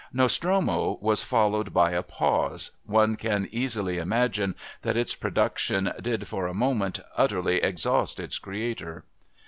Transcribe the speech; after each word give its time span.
Nostromo 0.11 0.97
was 0.99 1.21
followed 1.21 1.75
by 1.75 1.91
a 1.91 2.01
pause 2.01 2.71
one 2.87 3.15
can 3.15 3.47
easily 3.51 3.99
imagine 3.99 4.55
that 4.81 4.97
its 4.97 5.13
production 5.13 5.91
did, 6.01 6.27
for 6.27 6.47
a 6.47 6.55
moment, 6.55 6.99
utterly 7.17 7.57
exhaust 7.61 8.19
its 8.19 8.39
creator. 8.39 9.03